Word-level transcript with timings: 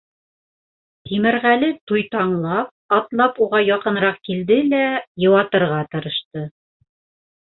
Тимерғәле 1.09 1.67
туйтаңлап 1.91 2.95
атлап 2.97 3.37
уға 3.47 3.61
яҡыныраҡ 3.65 4.17
килде 4.31 4.57
лә, 4.71 4.81
йыуатырға 5.27 5.83
тырышты: 5.93 6.43